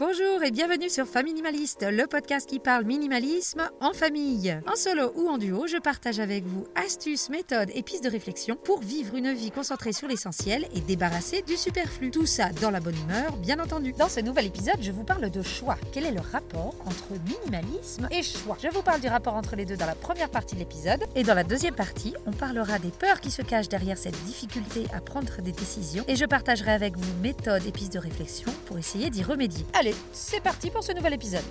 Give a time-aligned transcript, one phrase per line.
[0.00, 4.58] Bonjour et bienvenue sur Faminimaliste, le podcast qui parle minimalisme en famille.
[4.66, 8.56] En solo ou en duo, je partage avec vous astuces, méthodes et pistes de réflexion
[8.56, 12.10] pour vivre une vie concentrée sur l'essentiel et débarrassée du superflu.
[12.10, 13.92] Tout ça dans la bonne humeur, bien entendu.
[13.92, 15.76] Dans ce nouvel épisode, je vous parle de choix.
[15.92, 18.56] Quel est le rapport entre minimalisme et choix?
[18.62, 21.24] Je vous parle du rapport entre les deux dans la première partie de l'épisode et
[21.24, 25.02] dans la deuxième partie, on parlera des peurs qui se cachent derrière cette difficulté à
[25.02, 29.10] prendre des décisions et je partagerai avec vous méthodes et pistes de réflexion pour essayer
[29.10, 29.66] d'y remédier.
[29.78, 31.44] Allez, c'est parti pour ce nouvel épisode.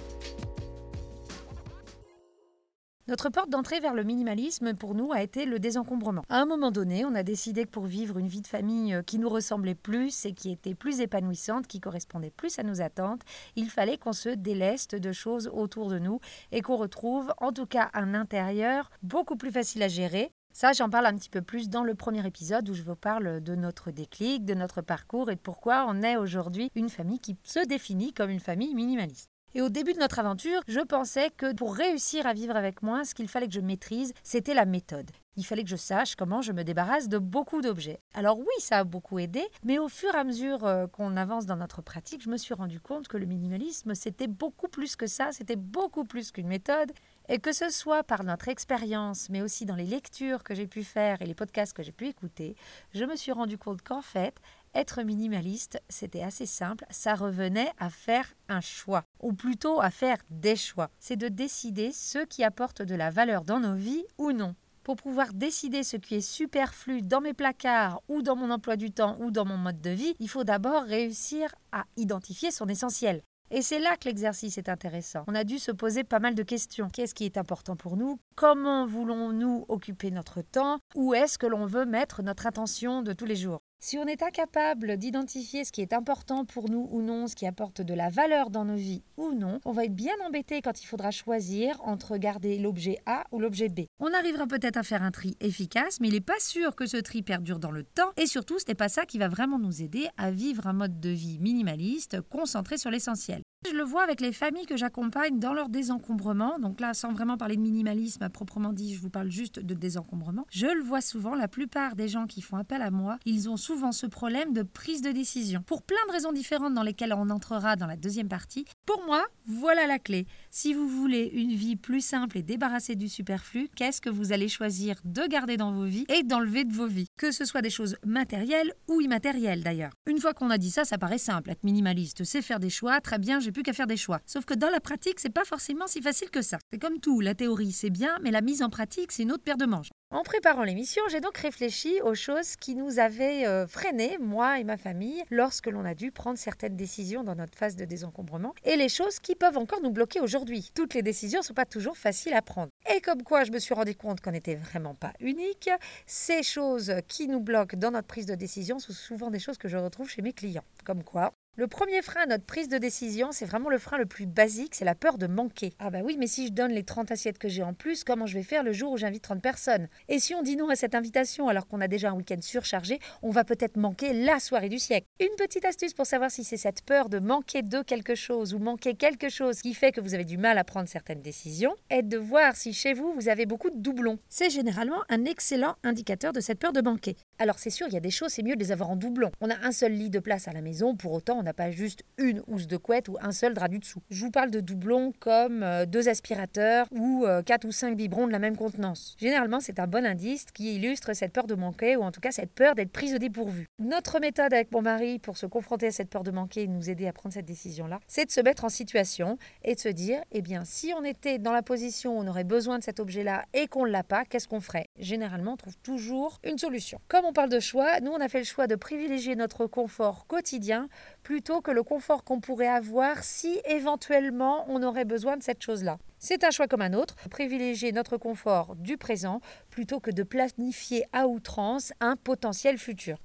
[3.09, 6.21] Notre porte d'entrée vers le minimalisme pour nous a été le désencombrement.
[6.29, 9.01] À un moment donné, on a décidé que pour vivre une vie de famille euh,
[9.01, 13.23] qui nous ressemblait plus et qui était plus épanouissante, qui correspondait plus à nos attentes,
[13.55, 16.19] il fallait qu'on se déleste de choses autour de nous
[16.51, 20.89] et qu'on retrouve en tout cas un intérieur beaucoup plus facile à gérer ça, j'en
[20.89, 23.91] parle un petit peu plus dans le premier épisode où je vous parle de notre
[23.91, 28.11] déclic, de notre parcours et de pourquoi on est aujourd'hui une famille qui se définit
[28.11, 29.29] comme une famille minimaliste.
[29.55, 33.05] Et au début de notre aventure, je pensais que pour réussir à vivre avec moi,
[33.05, 35.09] ce qu'il fallait que je maîtrise, c'était la méthode.
[35.37, 38.01] Il fallait que je sache comment je me débarrasse de beaucoup d'objets.
[38.13, 41.45] Alors oui, ça a beaucoup aidé, mais au fur et à mesure euh, qu'on avance
[41.45, 45.07] dans notre pratique, je me suis rendu compte que le minimalisme, c'était beaucoup plus que
[45.07, 46.91] ça, c'était beaucoup plus qu'une méthode,
[47.29, 50.83] et que ce soit par notre expérience, mais aussi dans les lectures que j'ai pu
[50.83, 52.55] faire et les podcasts que j'ai pu écouter,
[52.93, 54.35] je me suis rendu compte qu'en fait,
[54.73, 60.17] être minimaliste, c'était assez simple, ça revenait à faire un choix, ou plutôt à faire
[60.31, 60.89] des choix.
[60.99, 64.55] C'est de décider ce qui apporte de la valeur dans nos vies ou non.
[64.83, 68.91] Pour pouvoir décider ce qui est superflu dans mes placards ou dans mon emploi du
[68.91, 73.21] temps ou dans mon mode de vie, il faut d'abord réussir à identifier son essentiel.
[73.51, 75.23] Et c'est là que l'exercice est intéressant.
[75.27, 76.89] On a dû se poser pas mal de questions.
[76.89, 78.19] Qu'est-ce qui est important pour nous?
[78.35, 80.79] Comment voulons-nous occuper notre temps?
[80.95, 83.59] Où est-ce que l'on veut mettre notre attention de tous les jours?
[83.79, 87.47] Si on est incapable d'identifier ce qui est important pour nous ou non, ce qui
[87.47, 90.81] apporte de la valeur dans nos vies ou non, on va être bien embêté quand
[90.81, 93.81] il faudra choisir entre garder l'objet A ou l'objet B.
[93.99, 96.97] On arrivera peut-être à faire un tri efficace, mais il n'est pas sûr que ce
[96.97, 99.81] tri perdure dans le temps et surtout ce n'est pas ça qui va vraiment nous
[99.81, 103.41] aider à vivre un mode de vie minimaliste concentré sur l'essentiel.
[103.67, 106.59] Je le vois avec les familles que j'accompagne dans leur désencombrement.
[106.59, 109.73] Donc là, sans vraiment parler de minimalisme à proprement dit, je vous parle juste de
[109.73, 110.45] désencombrement.
[110.49, 113.57] Je le vois souvent, la plupart des gens qui font appel à moi, ils ont
[113.57, 115.61] souvent ce problème de prise de décision.
[115.61, 119.25] Pour plein de raisons différentes dans lesquelles on entrera dans la deuxième partie, pour moi,
[119.45, 120.25] voilà la clé.
[120.51, 124.47] Si vous voulez une vie plus simple et débarrassée du superflu, qu'est-ce que vous allez
[124.47, 127.05] choisir de garder dans vos vies et d'enlever de vos vies?
[127.17, 129.91] Que ce soit des choses matérielles ou immatérielles d'ailleurs.
[130.07, 131.51] Une fois qu'on a dit ça, ça paraît simple.
[131.51, 132.99] Être minimaliste, c'est faire des choix.
[132.99, 134.21] Très bien, plus qu'à faire des choix.
[134.25, 136.57] Sauf que dans la pratique, c'est pas forcément si facile que ça.
[136.71, 139.43] C'est comme tout, la théorie c'est bien, mais la mise en pratique c'est une autre
[139.43, 139.89] paire de manches.
[140.11, 144.63] En préparant l'émission, j'ai donc réfléchi aux choses qui nous avaient euh, freiné, moi et
[144.63, 148.75] ma famille, lorsque l'on a dû prendre certaines décisions dans notre phase de désencombrement, et
[148.75, 150.71] les choses qui peuvent encore nous bloquer aujourd'hui.
[150.73, 152.71] Toutes les décisions ne sont pas toujours faciles à prendre.
[152.91, 155.69] Et comme quoi je me suis rendu compte qu'on n'était vraiment pas unique,
[156.07, 159.67] ces choses qui nous bloquent dans notre prise de décision sont souvent des choses que
[159.67, 160.65] je retrouve chez mes clients.
[160.85, 164.05] Comme quoi, le premier frein à notre prise de décision, c'est vraiment le frein le
[164.05, 165.73] plus basique, c'est la peur de manquer.
[165.77, 168.25] Ah bah oui, mais si je donne les 30 assiettes que j'ai en plus, comment
[168.25, 169.89] je vais faire le jour où j'invite 30 personnes?
[170.07, 172.99] Et si on dit non à cette invitation alors qu'on a déjà un week-end surchargé,
[173.21, 175.05] on va peut-être manquer la soirée du siècle.
[175.19, 178.59] Une petite astuce pour savoir si c'est cette peur de manquer de quelque chose ou
[178.59, 182.03] manquer quelque chose qui fait que vous avez du mal à prendre certaines décisions, est
[182.03, 184.19] de voir si chez vous vous avez beaucoup de doublons.
[184.29, 187.17] C'est généralement un excellent indicateur de cette peur de manquer.
[187.37, 189.29] Alors c'est sûr, il y a des choses, c'est mieux de les avoir en doublon.
[189.41, 192.03] On a un seul lit de place à la maison, pour autant on pas juste
[192.17, 194.01] une housse de couette ou un seul drap du dessous.
[194.09, 198.27] Je vous parle de doublons comme euh, deux aspirateurs ou euh, quatre ou cinq biberons
[198.27, 199.15] de la même contenance.
[199.17, 202.31] Généralement, c'est un bon indice qui illustre cette peur de manquer ou en tout cas
[202.31, 203.67] cette peur d'être prise au dépourvu.
[203.79, 206.89] Notre méthode avec mon mari pour se confronter à cette peur de manquer et nous
[206.89, 210.21] aider à prendre cette décision-là, c'est de se mettre en situation et de se dire,
[210.31, 213.45] eh bien, si on était dans la position où on aurait besoin de cet objet-là
[213.53, 214.87] et qu'on ne l'a pas, qu'est-ce qu'on ferait?
[214.97, 216.99] Généralement, on trouve toujours une solution.
[217.07, 220.27] Comme on parle de choix, nous, on a fait le choix de privilégier notre confort
[220.27, 220.89] quotidien
[221.29, 225.99] plutôt que le confort qu'on pourrait avoir si éventuellement on aurait besoin de cette chose-là.
[226.17, 229.39] C'est un choix comme un autre, privilégier notre confort du présent
[229.69, 233.19] plutôt que de planifier à outrance un potentiel futur.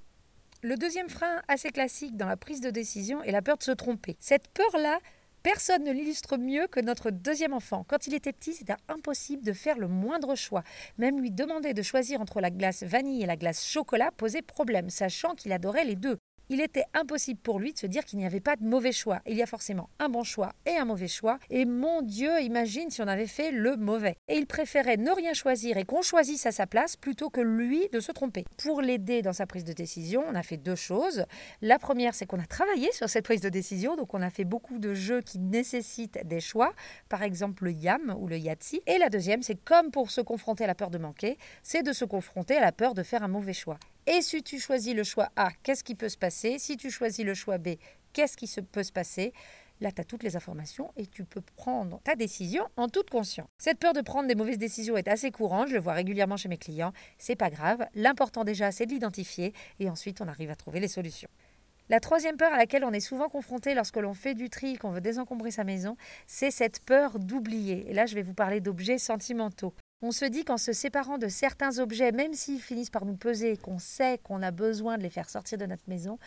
[0.61, 3.73] Le deuxième frein assez classique dans la prise de décision est la peur de se
[3.73, 4.19] tromper.
[4.21, 4.99] Cette peur-là,
[5.43, 7.85] Personne ne l'illustre mieux que notre deuxième enfant.
[7.87, 10.63] Quand il était petit, c'était impossible de faire le moindre choix.
[10.97, 14.89] Même lui demander de choisir entre la glace vanille et la glace chocolat posait problème,
[14.89, 16.17] sachant qu'il adorait les deux.
[16.51, 19.23] Il était impossible pour lui de se dire qu'il n'y avait pas de mauvais choix.
[19.27, 21.39] Il y a forcément un bon choix et un mauvais choix.
[21.49, 24.17] Et mon Dieu, imagine si on avait fait le mauvais.
[24.29, 27.89] Et il préférait ne rien choisir et qu'on choisisse à sa place plutôt que lui
[27.93, 28.45] de se tromper.
[28.59, 31.25] Pour l'aider dans sa prise de décision, on a fait deux choses.
[31.63, 33.97] La première, c'est qu'on a travaillé sur cette prise de décision.
[33.97, 36.75] Donc on a fait beaucoup de jeux qui nécessitent des choix.
[37.09, 38.83] Par exemple le YAM ou le Yahtzee.
[38.87, 41.95] Et la deuxième, c'est comme pour se confronter à la peur de manquer, c'est de
[41.95, 43.79] se confronter à la peur de faire un mauvais choix.
[44.07, 46.59] Et si tu choisis le choix A, qu'est-ce qui peut se passer?
[46.59, 47.77] Si tu choisis le choix B,
[48.13, 49.33] qu'est-ce qui peut se passer?
[49.81, 53.49] Là, tu as toutes les informations et tu peux prendre ta décision en toute conscience.
[53.57, 56.51] Cette peur de prendre des mauvaises décisions est assez courante, je le vois régulièrement chez
[56.51, 56.93] mes clients.
[57.17, 57.87] C'est pas grave.
[57.95, 61.31] L'important déjà, c'est de l'identifier et ensuite on arrive à trouver les solutions.
[61.89, 64.91] La troisième peur à laquelle on est souvent confronté lorsque l'on fait du tri, qu'on
[64.91, 65.97] veut désencombrer sa maison,
[66.27, 67.91] c'est cette peur d'oublier.
[67.91, 69.75] Et là, je vais vous parler d'objets sentimentaux.
[70.07, 73.57] On se dit qu'en se séparant de certains objets, même s'ils finissent par nous peser,
[73.57, 76.19] qu'on sait qu'on a besoin de les faire sortir de notre maison,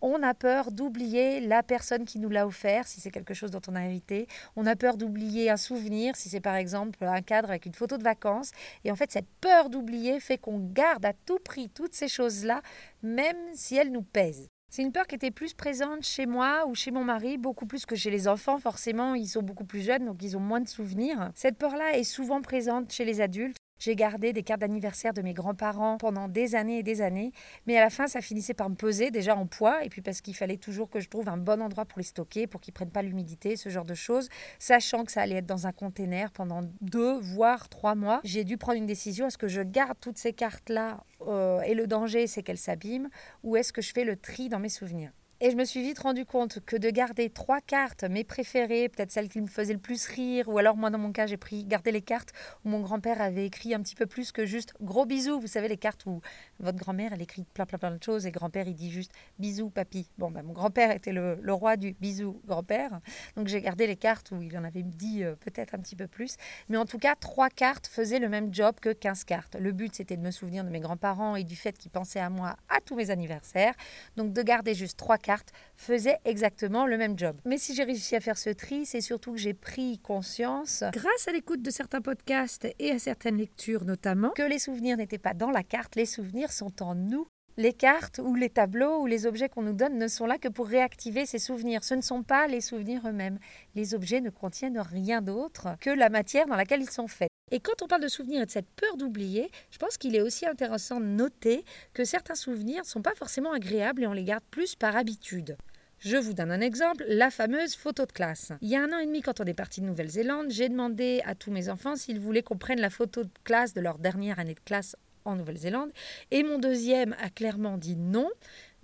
[0.00, 3.60] on a peur d'oublier la personne qui nous l'a offert, si c'est quelque chose dont
[3.66, 4.28] on a hérité.
[4.54, 7.98] On a peur d'oublier un souvenir, si c'est par exemple un cadre avec une photo
[7.98, 8.52] de vacances.
[8.84, 12.62] Et en fait, cette peur d'oublier fait qu'on garde à tout prix toutes ces choses-là,
[13.02, 14.46] même si elles nous pèsent.
[14.74, 17.86] C'est une peur qui était plus présente chez moi ou chez mon mari, beaucoup plus
[17.86, 18.58] que chez les enfants.
[18.58, 21.30] Forcément, ils sont beaucoup plus jeunes, donc ils ont moins de souvenirs.
[21.36, 23.56] Cette peur-là est souvent présente chez les adultes.
[23.78, 27.32] J'ai gardé des cartes d'anniversaire de mes grands-parents pendant des années et des années,
[27.66, 30.20] mais à la fin, ça finissait par me peser déjà en poids, et puis parce
[30.20, 32.90] qu'il fallait toujours que je trouve un bon endroit pour les stocker, pour qu'ils prennent
[32.90, 34.28] pas l'humidité, ce genre de choses,
[34.58, 38.20] sachant que ça allait être dans un container pendant deux, voire trois mois.
[38.24, 41.86] J'ai dû prendre une décision est-ce que je garde toutes ces cartes-là euh, et le
[41.86, 43.08] danger, c'est qu'elles s'abîment,
[43.42, 45.12] ou est-ce que je fais le tri dans mes souvenirs?
[45.40, 49.10] Et je me suis vite rendu compte que de garder trois cartes, mes préférées, peut-être
[49.10, 51.64] celles qui me faisaient le plus rire, ou alors moi dans mon cas j'ai pris
[51.64, 52.30] gardé les cartes
[52.64, 55.40] où mon grand-père avait écrit un petit peu plus que juste gros bisous.
[55.40, 56.20] Vous savez les cartes où
[56.60, 59.70] votre grand-mère elle écrit plein plein plein de choses et grand-père il dit juste bisous
[59.70, 60.08] papy.
[60.18, 63.00] Bon ben mon grand-père était le, roi du bisou grand-père,
[63.36, 66.06] donc j'ai gardé les cartes où il en avait dit euh, peut-être un petit peu
[66.06, 66.36] plus.
[66.68, 69.56] Mais en tout cas trois cartes faisaient le même job que 15 cartes.
[69.58, 72.30] Le but c'était de me souvenir de mes grands-parents et du fait qu'ils pensaient à
[72.30, 73.74] moi à tous mes anniversaires.
[74.16, 77.36] Donc de garder juste trois cartes faisait exactement le même job.
[77.44, 81.26] Mais si j'ai réussi à faire ce tri, c'est surtout que j'ai pris conscience, grâce
[81.26, 85.34] à l'écoute de certains podcasts et à certaines lectures notamment, que les souvenirs n'étaient pas
[85.34, 87.26] dans la carte, les souvenirs sont en nous.
[87.56, 90.48] Les cartes ou les tableaux ou les objets qu'on nous donne ne sont là que
[90.48, 91.84] pour réactiver ces souvenirs.
[91.84, 93.38] Ce ne sont pas les souvenirs eux-mêmes.
[93.76, 97.30] Les objets ne contiennent rien d'autre que la matière dans laquelle ils sont faits.
[97.50, 100.22] Et quand on parle de souvenirs et de cette peur d'oublier, je pense qu'il est
[100.22, 104.24] aussi intéressant de noter que certains souvenirs ne sont pas forcément agréables et on les
[104.24, 105.56] garde plus par habitude.
[105.98, 108.52] Je vous donne un exemple, la fameuse photo de classe.
[108.60, 111.22] Il y a un an et demi, quand on est parti de Nouvelle-Zélande, j'ai demandé
[111.24, 114.38] à tous mes enfants s'ils voulaient qu'on prenne la photo de classe de leur dernière
[114.38, 115.90] année de classe en Nouvelle-Zélande.
[116.30, 118.30] Et mon deuxième a clairement dit non.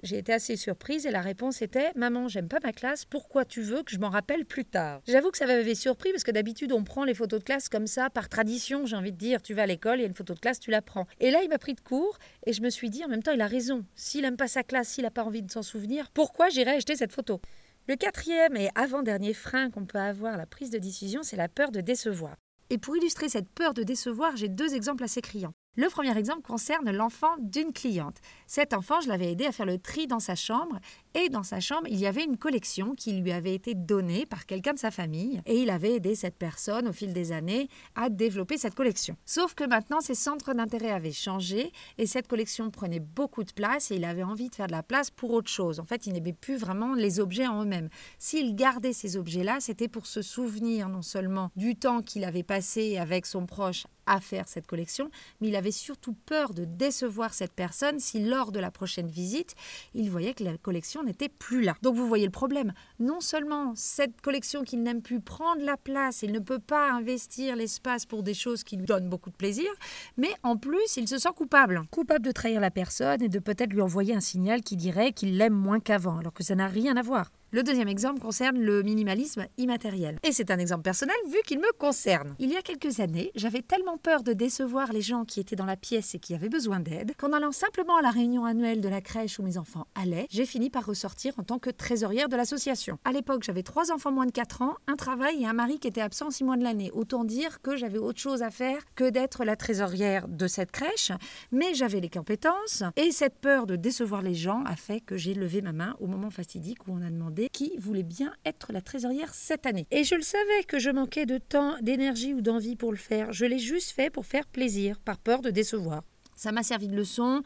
[0.03, 3.61] J'ai été assez surprise et la réponse était Maman, j'aime pas ma classe, pourquoi tu
[3.61, 5.03] veux que je m'en rappelle plus tard?
[5.07, 7.87] J'avoue que ça m'avait surpris parce que d'habitude on prend les photos de classe comme
[7.87, 10.15] ça, par tradition, j'ai envie de dire, tu vas à l'école, il y a une
[10.15, 11.07] photo de classe, tu la prends.
[11.19, 13.33] Et là il m'a pris de court et je me suis dit en même temps
[13.33, 16.11] il a raison, s'il aime pas sa classe, s'il n'a pas envie de s'en souvenir,
[16.13, 17.41] pourquoi j'irais acheter cette photo?
[17.87, 21.49] Le quatrième et avant-dernier frein qu'on peut avoir à la prise de décision, c'est la
[21.49, 22.37] peur de décevoir.
[22.71, 25.53] Et pour illustrer cette peur de décevoir, j'ai deux exemples assez criants.
[25.77, 28.17] Le premier exemple concerne l'enfant d'une cliente.
[28.53, 30.81] Cet enfant, je l'avais aidé à faire le tri dans sa chambre
[31.15, 34.45] et dans sa chambre, il y avait une collection qui lui avait été donnée par
[34.45, 38.11] quelqu'un de sa famille et il avait aidé cette personne au fil des années à
[38.11, 39.17] développer cette collection.
[39.25, 43.93] Sauf que maintenant, ses centres d'intérêt avaient changé et cette collection prenait beaucoup de place
[43.93, 45.79] et il avait envie de faire de la place pour autre chose.
[45.79, 47.89] En fait, il n'aimait plus vraiment les objets en eux-mêmes.
[48.19, 52.99] S'il gardait ces objets-là, c'était pour se souvenir non seulement du temps qu'il avait passé
[52.99, 55.09] avec son proche à faire cette collection,
[55.41, 59.55] mais il avait surtout peur de décevoir cette personne si lors de la prochaine visite,
[59.93, 61.77] il voyait que la collection n'était plus là.
[61.83, 62.73] Donc vous voyez le problème.
[62.99, 66.91] Non seulement cette collection qu'il n'aime plus prend de la place, il ne peut pas
[66.91, 69.71] investir l'espace pour des choses qui lui donnent beaucoup de plaisir,
[70.17, 71.83] mais en plus il se sent coupable.
[71.91, 75.37] Coupable de trahir la personne et de peut-être lui envoyer un signal qui dirait qu'il
[75.37, 77.31] l'aime moins qu'avant, alors que ça n'a rien à voir.
[77.53, 80.21] Le deuxième exemple concerne le minimalisme immatériel.
[80.23, 82.37] Et c'est un exemple personnel vu qu'il me concerne.
[82.39, 85.65] Il y a quelques années, j'avais tellement peur de décevoir les gens qui étaient dans
[85.67, 88.89] la pièce et qui avaient besoin d'aide qu'en allant simplement à la réunion annuelle de
[88.89, 92.37] la crèche où mes enfants allaient, j'ai fini par ressortir en tant que trésorière de
[92.37, 93.01] l'association.
[93.05, 95.89] À l'époque, j'avais trois enfants moins de 4 ans, un travail et un mari qui
[95.89, 96.93] étaient absents six mois de l'année.
[96.93, 101.11] Autant dire que j'avais autre chose à faire que d'être la trésorière de cette crèche,
[101.51, 105.35] mais j'avais les compétences et cette peur de décevoir les gens a fait que j'ai
[105.35, 108.81] levé ma main au moment fastidique où on a demandé qui voulait bien être la
[108.81, 109.87] trésorière cette année.
[109.91, 113.33] Et je le savais que je manquais de temps, d'énergie ou d'envie pour le faire.
[113.33, 116.03] Je l'ai juste fait pour faire plaisir, par peur de décevoir.
[116.37, 117.43] Ça m'a servi de leçon.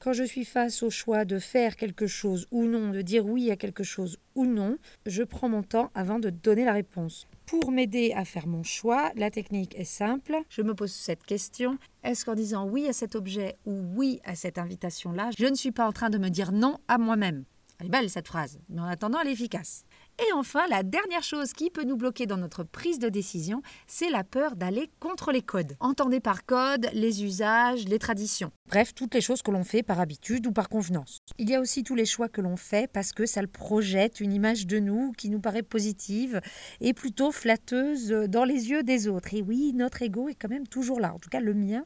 [0.00, 3.50] Quand je suis face au choix de faire quelque chose ou non, de dire oui
[3.50, 7.26] à quelque chose ou non, je prends mon temps avant de donner la réponse.
[7.46, 10.36] Pour m'aider à faire mon choix, la technique est simple.
[10.50, 11.78] Je me pose cette question.
[12.04, 15.72] Est-ce qu'en disant oui à cet objet ou oui à cette invitation-là, je ne suis
[15.72, 17.44] pas en train de me dire non à moi-même?
[17.80, 19.84] Elle est belle cette phrase, mais en attendant, elle est efficace.
[20.18, 24.10] Et enfin, la dernière chose qui peut nous bloquer dans notre prise de décision, c'est
[24.10, 25.76] la peur d'aller contre les codes.
[25.78, 28.50] Entendez par code les usages, les traditions.
[28.66, 31.20] Bref, toutes les choses que l'on fait par habitude ou par convenance.
[31.38, 34.18] Il y a aussi tous les choix que l'on fait parce que ça le projette
[34.18, 36.40] une image de nous qui nous paraît positive
[36.80, 39.34] et plutôt flatteuse dans les yeux des autres.
[39.34, 41.84] Et oui, notre ego est quand même toujours là, en tout cas le mien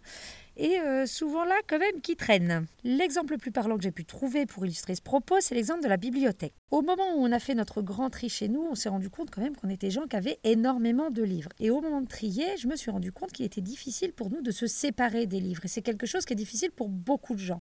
[0.56, 2.66] et euh, souvent là quand même qui traîne.
[2.84, 5.88] L'exemple le plus parlant que j'ai pu trouver pour illustrer ce propos, c'est l'exemple de
[5.88, 6.54] la bibliothèque.
[6.70, 9.30] Au moment où on a fait notre grand tri chez nous, on s'est rendu compte
[9.30, 11.50] quand même qu'on était gens qui avaient énormément de livres.
[11.60, 14.42] Et au moment de trier, je me suis rendu compte qu'il était difficile pour nous
[14.42, 15.64] de se séparer des livres.
[15.64, 17.58] Et c'est quelque chose qui est difficile pour beaucoup de gens.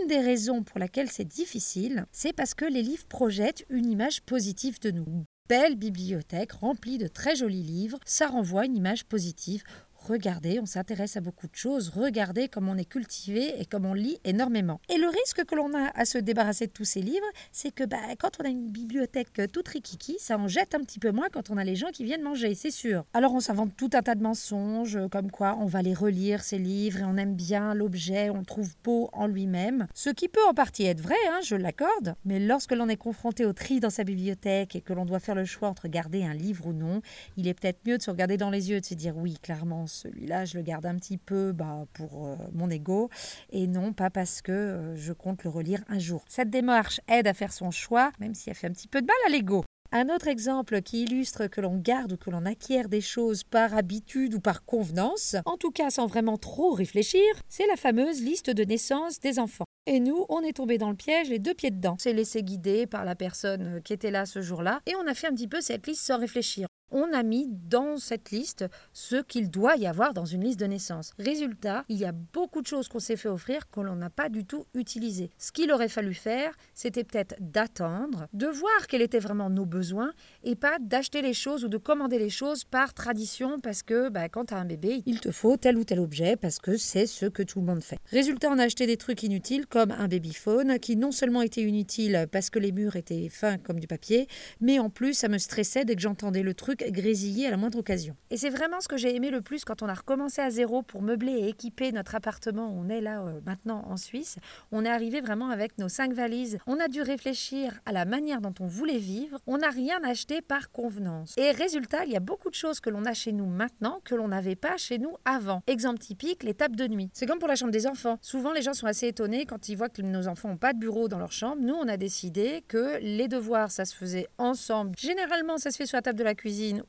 [0.00, 4.22] Une des raisons pour laquelle c'est difficile, c'est parce que les livres projettent une image
[4.22, 9.62] positive de nous belle bibliothèque remplie de très jolis livres, ça renvoie une image positive
[10.06, 13.94] regardez, on s'intéresse à beaucoup de choses, regardez comme on est cultivé et comme on
[13.94, 14.80] lit énormément.
[14.88, 17.84] Et le risque que l'on a à se débarrasser de tous ces livres, c'est que
[17.84, 21.28] bah, quand on a une bibliothèque toute rikiki, ça en jette un petit peu moins
[21.32, 23.04] quand on a les gens qui viennent manger, c'est sûr.
[23.12, 26.58] Alors on s'invente tout un tas de mensonges, comme quoi on va les relire, ces
[26.58, 29.86] livres, et on aime bien l'objet, on le trouve beau en lui-même.
[29.94, 33.44] Ce qui peut en partie être vrai, hein, je l'accorde, mais lorsque l'on est confronté
[33.44, 36.34] au tri dans sa bibliothèque et que l'on doit faire le choix entre garder un
[36.34, 37.00] livre ou non,
[37.36, 39.86] il est peut-être mieux de se regarder dans les yeux, de se dire oui, clairement,
[39.94, 43.10] celui-là, je le garde un petit peu bah, pour euh, mon ego
[43.50, 46.24] et non pas parce que euh, je compte le relire un jour.
[46.28, 49.06] Cette démarche aide à faire son choix, même si elle fait un petit peu de
[49.06, 49.64] mal à l'ego.
[49.92, 53.76] Un autre exemple qui illustre que l'on garde ou que l'on acquiert des choses par
[53.76, 58.50] habitude ou par convenance, en tout cas sans vraiment trop réfléchir, c'est la fameuse liste
[58.50, 59.66] de naissance des enfants.
[59.86, 61.94] Et nous, on est tombé dans le piège les deux pieds dedans.
[62.00, 65.28] C'est laissé guider par la personne qui était là ce jour-là et on a fait
[65.28, 69.50] un petit peu cette liste sans réfléchir on a mis dans cette liste ce qu'il
[69.50, 71.12] doit y avoir dans une liste de naissance.
[71.18, 74.28] Résultat, il y a beaucoup de choses qu'on s'est fait offrir que l'on n'a pas
[74.28, 75.30] du tout utilisées.
[75.38, 80.12] Ce qu'il aurait fallu faire, c'était peut-être d'attendre, de voir quels étaient vraiment nos besoins
[80.44, 84.28] et pas d'acheter les choses ou de commander les choses par tradition parce que bah,
[84.28, 87.06] quand tu as un bébé, il te faut tel ou tel objet parce que c'est
[87.06, 87.98] ce que tout le monde fait.
[88.10, 92.26] Résultat, on a acheté des trucs inutiles comme un babyphone qui non seulement était inutile
[92.30, 94.28] parce que les murs étaient fins comme du papier,
[94.60, 97.78] mais en plus ça me stressait dès que j'entendais le truc grésiller à la moindre
[97.78, 98.16] occasion.
[98.30, 100.82] Et c'est vraiment ce que j'ai aimé le plus quand on a recommencé à zéro
[100.82, 102.74] pour meubler et équiper notre appartement.
[102.76, 104.36] On est là euh, maintenant en Suisse.
[104.72, 106.58] On est arrivé vraiment avec nos cinq valises.
[106.66, 109.38] On a dû réfléchir à la manière dont on voulait vivre.
[109.46, 111.34] On n'a rien acheté par convenance.
[111.36, 114.14] Et résultat, il y a beaucoup de choses que l'on a chez nous maintenant que
[114.14, 115.62] l'on n'avait pas chez nous avant.
[115.66, 117.10] Exemple typique, les tables de nuit.
[117.12, 118.18] C'est comme pour la chambre des enfants.
[118.20, 120.78] Souvent, les gens sont assez étonnés quand ils voient que nos enfants n'ont pas de
[120.78, 121.60] bureau dans leur chambre.
[121.60, 124.92] Nous, on a décidé que les devoirs, ça se faisait ensemble.
[124.98, 126.34] Généralement, ça se fait sur la table de la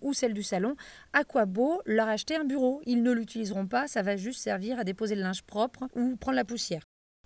[0.01, 0.75] ou celle du salon,
[1.13, 2.81] à quoi beau leur acheter un bureau?
[2.85, 6.37] Ils ne l'utiliseront pas, ça va juste servir à déposer le linge propre ou prendre
[6.37, 6.83] la poussière.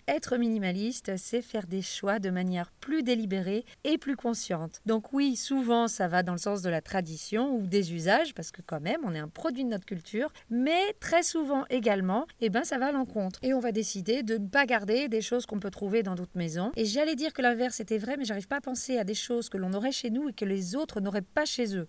[0.07, 4.81] Être minimaliste, c'est faire des choix de manière plus délibérée et plus consciente.
[4.87, 8.51] Donc oui, souvent ça va dans le sens de la tradition ou des usages, parce
[8.51, 12.49] que quand même on est un produit de notre culture, mais très souvent également, eh
[12.49, 13.37] ben ça va à l'encontre.
[13.43, 16.31] Et on va décider de ne pas garder des choses qu'on peut trouver dans d'autres
[16.33, 16.71] maisons.
[16.75, 19.47] Et j'allais dire que l'inverse était vrai, mais j'arrive pas à penser à des choses
[19.47, 21.85] que l'on aurait chez nous et que les autres n'auraient pas chez eux.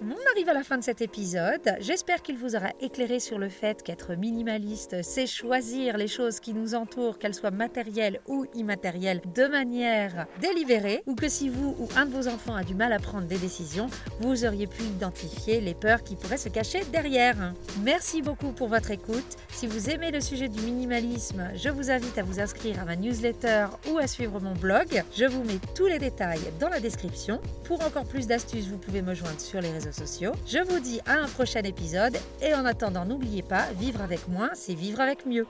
[0.00, 1.76] On arrive à la fin de cet épisode.
[1.78, 6.52] J'espère qu'il vous aura éclairé sur le fait qu'être minimaliste, c'est choisir les choses qui
[6.52, 11.88] nous entourent, qu'elles soient matérielles ou immatérielles, de manière délibérée, ou que si vous ou
[11.96, 13.86] un de vos enfants a du mal à prendre des décisions,
[14.18, 17.54] vous auriez pu identifier les peurs qui pourraient se cacher derrière.
[17.82, 19.36] Merci beaucoup pour votre écoute.
[19.50, 22.96] Si vous aimez le sujet du minimalisme, je vous invite à vous inscrire à ma
[22.96, 25.04] newsletter ou à suivre mon blog.
[25.16, 27.40] Je vous mets tous les détails dans la description.
[27.64, 31.14] Pour encore plus d'astuces, vous pouvez me joindre sur les réseaux Je vous dis à
[31.14, 35.46] un prochain épisode et en attendant, n'oubliez pas, vivre avec moins, c'est vivre avec mieux.